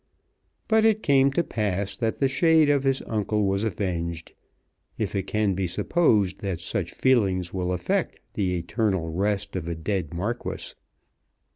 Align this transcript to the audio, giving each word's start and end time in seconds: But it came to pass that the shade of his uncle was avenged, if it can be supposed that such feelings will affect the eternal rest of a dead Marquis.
But 0.67 0.83
it 0.83 1.03
came 1.03 1.31
to 1.33 1.43
pass 1.43 1.95
that 1.95 2.17
the 2.17 2.27
shade 2.27 2.71
of 2.71 2.81
his 2.83 3.03
uncle 3.03 3.45
was 3.45 3.63
avenged, 3.63 4.33
if 4.97 5.13
it 5.13 5.27
can 5.27 5.53
be 5.53 5.67
supposed 5.67 6.41
that 6.41 6.59
such 6.59 6.91
feelings 6.91 7.53
will 7.53 7.71
affect 7.71 8.19
the 8.33 8.57
eternal 8.57 9.11
rest 9.11 9.55
of 9.55 9.69
a 9.69 9.75
dead 9.75 10.11
Marquis. 10.11 10.73